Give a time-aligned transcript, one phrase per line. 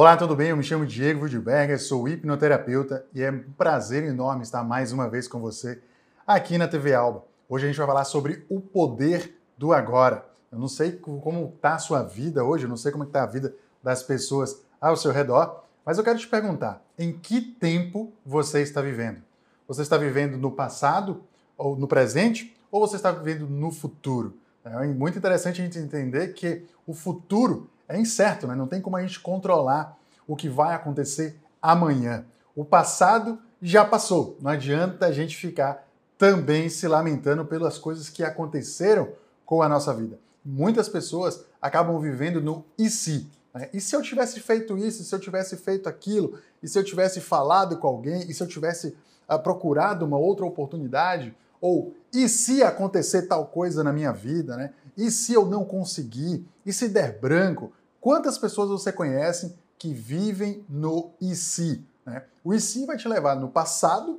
[0.00, 0.50] Olá, tudo bem?
[0.50, 5.10] Eu me chamo Diego Wildberger, sou hipnoterapeuta e é um prazer enorme estar mais uma
[5.10, 5.82] vez com você
[6.24, 7.24] aqui na TV Alba.
[7.48, 10.24] Hoje a gente vai falar sobre o poder do agora.
[10.52, 13.26] Eu não sei como está a sua vida hoje, eu não sei como está a
[13.26, 18.62] vida das pessoas ao seu redor, mas eu quero te perguntar, em que tempo você
[18.62, 19.20] está vivendo?
[19.66, 21.24] Você está vivendo no passado
[21.56, 24.38] ou no presente ou você está vivendo no futuro?
[24.64, 28.54] É muito interessante a gente entender que o futuro é incerto, né?
[28.54, 29.96] não tem como a gente controlar
[30.26, 32.24] o que vai acontecer amanhã.
[32.54, 35.88] O passado já passou, não adianta a gente ficar
[36.18, 39.08] também se lamentando pelas coisas que aconteceram
[39.46, 40.18] com a nossa vida.
[40.44, 43.26] Muitas pessoas acabam vivendo no e se.
[43.54, 43.70] Né?
[43.72, 46.84] E se eu tivesse feito isso, e se eu tivesse feito aquilo, e se eu
[46.84, 48.96] tivesse falado com alguém, e se eu tivesse
[49.28, 54.72] uh, procurado uma outra oportunidade, ou e se acontecer tal coisa na minha vida, né?
[54.96, 56.44] E se eu não conseguir?
[56.64, 57.72] E se der branco?
[58.08, 61.84] Quantas pessoas você conhece que vivem no se?
[62.06, 62.24] Né?
[62.42, 64.18] O se vai te levar no passado,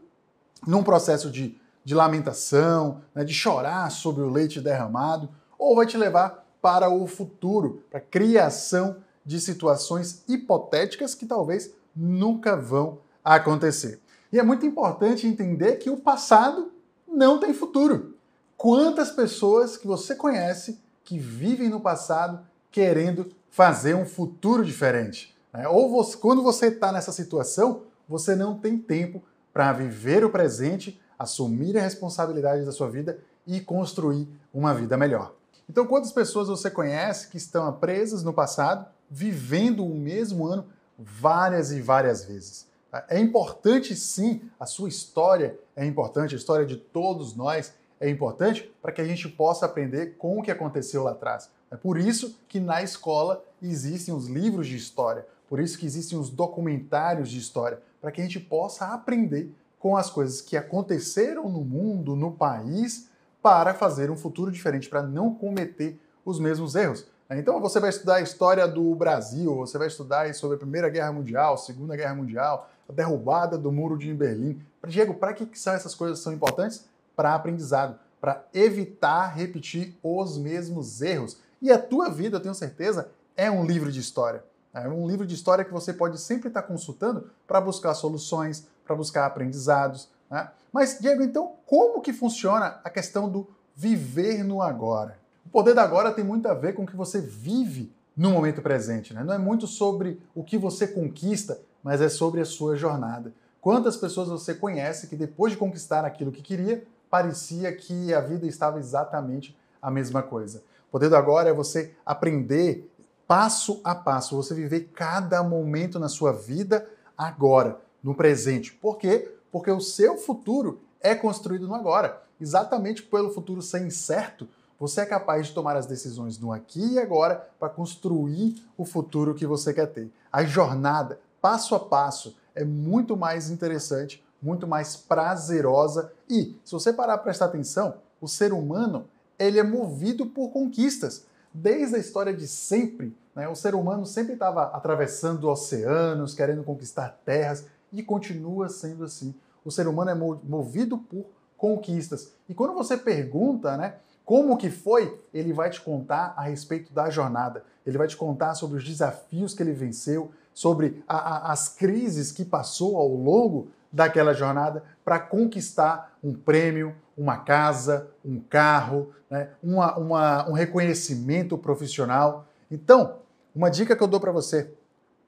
[0.67, 3.23] num processo de, de lamentação, né?
[3.23, 8.03] de chorar sobre o leite derramado, ou vai te levar para o futuro, para a
[8.03, 13.99] criação de situações hipotéticas que talvez nunca vão acontecer.
[14.31, 16.71] E é muito importante entender que o passado
[17.07, 18.15] não tem futuro.
[18.55, 22.47] Quantas pessoas que você conhece que vivem no passado
[22.79, 25.35] querendo fazer um futuro diferente?
[25.51, 25.67] Né?
[25.67, 29.21] Ou você, quando você está nessa situação, você não tem tempo
[29.51, 35.35] para viver o presente, assumir a responsabilidade da sua vida e construir uma vida melhor.
[35.69, 40.65] Então, quantas pessoas você conhece que estão presas no passado, vivendo o mesmo ano
[40.97, 42.65] várias e várias vezes?
[43.09, 48.73] É importante sim, a sua história é importante, a história de todos nós é importante
[48.81, 51.51] para que a gente possa aprender com o que aconteceu lá atrás.
[51.71, 56.17] É por isso que na escola existem os livros de história, por isso que existem
[56.17, 61.47] os documentários de história, para que a gente possa aprender com as coisas que aconteceram
[61.49, 63.09] no mundo, no país,
[63.41, 67.05] para fazer um futuro diferente, para não cometer os mesmos erros.
[67.31, 71.11] Então você vai estudar a história do Brasil, você vai estudar sobre a Primeira Guerra
[71.11, 74.59] Mundial, Segunda Guerra Mundial, a derrubada do Muro de Berlim.
[74.87, 76.85] Diego, para que são essas coisas são importantes?
[77.15, 81.37] Para aprendizado, para evitar repetir os mesmos erros.
[81.61, 84.43] E a tua vida, eu tenho certeza, é um livro de história.
[84.73, 88.95] É um livro de história que você pode sempre estar consultando para buscar soluções, para
[88.95, 90.09] buscar aprendizados.
[90.29, 90.49] Né?
[90.71, 95.17] Mas, Diego, então, como que funciona a questão do viver no agora?
[95.45, 98.61] O poder da agora tem muito a ver com o que você vive no momento
[98.61, 99.13] presente.
[99.13, 99.23] Né?
[99.23, 103.33] Não é muito sobre o que você conquista, mas é sobre a sua jornada.
[103.59, 108.45] Quantas pessoas você conhece que depois de conquistar aquilo que queria, parecia que a vida
[108.45, 110.61] estava exatamente a mesma coisa?
[110.91, 112.91] Poder do agora é você aprender
[113.27, 118.73] passo a passo, você viver cada momento na sua vida agora, no presente.
[118.73, 119.31] Por quê?
[119.51, 122.23] Porque o seu futuro é construído no agora.
[122.41, 124.47] Exatamente pelo futuro ser incerto,
[124.79, 129.35] você é capaz de tomar as decisões no aqui e agora para construir o futuro
[129.35, 130.09] que você quer ter.
[130.31, 136.93] A jornada, passo a passo, é muito mais interessante, muito mais prazerosa e, se você
[136.93, 139.05] parar para prestar atenção, o ser humano
[139.39, 141.25] ele é movido por conquistas.
[141.53, 147.19] Desde a história de sempre, né, o ser humano sempre estava atravessando oceanos, querendo conquistar
[147.25, 149.33] terras e continua sendo assim.
[149.63, 151.25] O ser humano é movido por
[151.57, 152.33] conquistas.
[152.47, 155.19] E quando você pergunta, né, como que foi?
[155.33, 157.63] Ele vai te contar a respeito da jornada.
[157.85, 162.31] Ele vai te contar sobre os desafios que ele venceu, sobre a, a, as crises
[162.31, 169.49] que passou ao longo daquela jornada para conquistar um prêmio, uma casa, um carro, né?
[169.61, 172.47] uma, uma, um reconhecimento profissional.
[172.69, 173.19] Então,
[173.55, 174.73] uma dica que eu dou para você: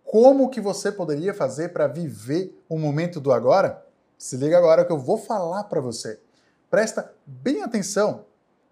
[0.03, 3.85] como que você poderia fazer para viver o momento do agora?
[4.17, 6.19] Se liga agora que eu vou falar para você.
[6.69, 8.25] Presta bem atenção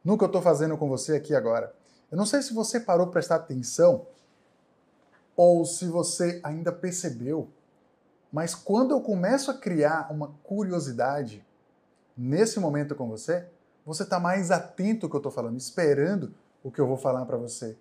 [0.04, 1.74] no que eu estou fazendo com você aqui agora.
[2.12, 4.06] Eu não sei se você parou para prestar atenção
[5.36, 7.50] ou se você ainda percebeu,
[8.32, 11.46] mas quando eu começo a criar uma curiosidade
[12.20, 13.46] nesse momento com você,
[13.86, 17.26] você está mais atento ao que eu estou falando, esperando o que eu vou falar
[17.26, 17.78] para você.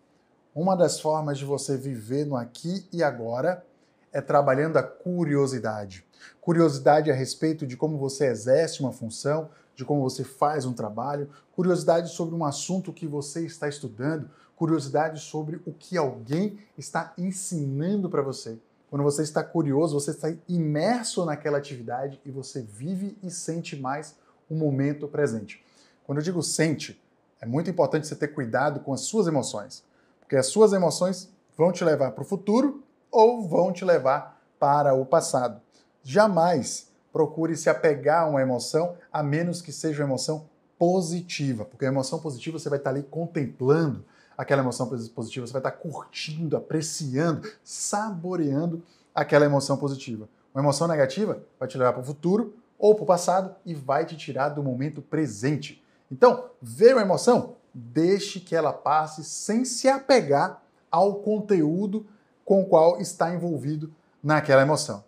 [0.55, 3.65] Uma das formas de você viver no aqui e agora
[4.13, 6.07] é trabalhando a curiosidade.
[6.41, 11.29] Curiosidade a respeito de como você exerce uma função, de como você faz um trabalho,
[11.55, 18.09] curiosidade sobre um assunto que você está estudando, curiosidade sobre o que alguém está ensinando
[18.09, 18.57] para você.
[18.89, 24.17] Quando você está curioso, você está imerso naquela atividade e você vive e sente mais
[24.49, 25.65] o momento presente.
[26.05, 27.01] Quando eu digo sente,
[27.41, 29.85] é muito importante você ter cuidado com as suas emoções,
[30.21, 34.95] porque as suas emoções vão te levar para o futuro ou vão te levar para
[34.95, 35.61] o passado.
[36.03, 40.47] Jamais procure se apegar a uma emoção, a menos que seja uma emoção
[40.79, 44.05] positiva, porque a emoção positiva você vai estar ali contemplando
[44.37, 50.29] aquela emoção positiva, você vai estar curtindo, apreciando, saboreando aquela emoção positiva.
[50.55, 54.07] Uma emoção negativa vai te levar para o futuro ou para o passado e vai
[54.07, 55.83] te tirar do momento presente.
[56.11, 62.07] Então, ver uma emoção, deixe que ela passe sem se apegar ao conteúdo
[62.45, 63.93] com o qual está envolvido
[64.23, 65.05] naquela emoção.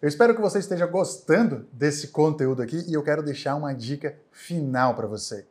[0.00, 4.16] Eu espero que você esteja gostando desse conteúdo aqui e eu quero deixar uma dica
[4.30, 5.46] final para você.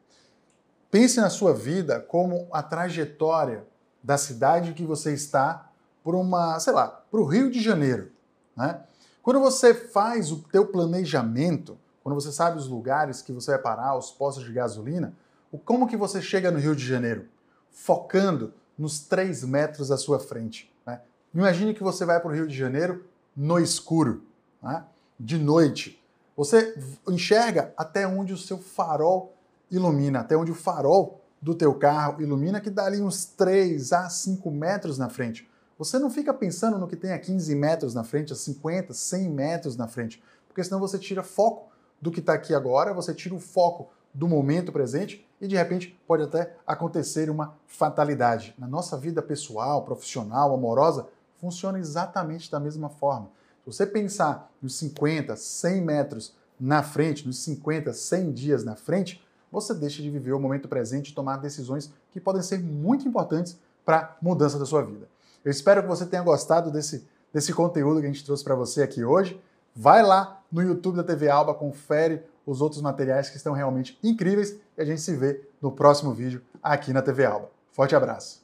[0.91, 3.65] Pense na sua vida como a trajetória
[4.01, 5.71] da cidade que você está
[6.03, 8.11] por uma, sei lá, para o Rio de Janeiro.
[8.55, 8.79] Né?
[9.23, 13.97] Quando você faz o teu planejamento, quando você sabe os lugares que você vai parar,
[13.97, 15.15] os postos de gasolina,
[15.63, 17.29] como que você chega no Rio de Janeiro?
[17.71, 20.69] Focando nos três metros à sua frente.
[20.85, 20.99] Né?
[21.33, 24.23] Imagine que você vai para o Rio de Janeiro no escuro
[24.61, 24.83] né?
[25.17, 26.03] de noite.
[26.35, 26.75] Você
[27.07, 29.33] enxerga até onde o seu farol
[29.71, 34.09] ilumina, até onde o farol do teu carro ilumina, que dá ali uns 3 a
[34.09, 35.49] 5 metros na frente.
[35.77, 39.29] Você não fica pensando no que tem a 15 metros na frente, a 50, 100
[39.29, 43.33] metros na frente, porque senão você tira foco do que está aqui agora, você tira
[43.33, 48.53] o foco do momento presente e de repente pode até acontecer uma fatalidade.
[48.57, 53.29] Na nossa vida pessoal, profissional, amorosa, funciona exatamente da mesma forma.
[53.63, 59.25] Se você pensar nos 50, 100 metros na frente, nos 50, 100 dias na frente,
[59.51, 63.57] você deixa de viver o momento presente e tomar decisões que podem ser muito importantes
[63.85, 65.07] para a mudança da sua vida.
[65.43, 68.81] Eu espero que você tenha gostado desse, desse conteúdo que a gente trouxe para você
[68.83, 69.41] aqui hoje.
[69.75, 74.57] Vai lá no YouTube da TV Alba, confere os outros materiais que estão realmente incríveis
[74.77, 77.49] e a gente se vê no próximo vídeo aqui na TV Alba.
[77.71, 78.42] Forte abraço!